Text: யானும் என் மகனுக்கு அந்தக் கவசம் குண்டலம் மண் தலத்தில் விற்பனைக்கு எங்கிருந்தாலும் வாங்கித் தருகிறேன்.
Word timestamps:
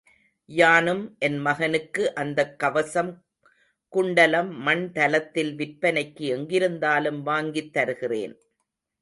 யானும் 0.49 1.15
என் 1.19 1.37
மகனுக்கு 1.37 2.15
அந்தக் 2.15 2.59
கவசம் 2.59 3.11
குண்டலம் 3.93 4.51
மண் 4.57 4.91
தலத்தில் 4.91 5.55
விற்பனைக்கு 5.55 6.25
எங்கிருந்தாலும் 6.37 7.21
வாங்கித் 7.21 7.73
தருகிறேன். 7.73 8.35